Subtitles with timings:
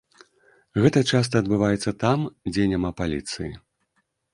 [0.85, 2.19] Гэта часта адбываецца там,
[2.53, 3.51] дзе няма паліцыі.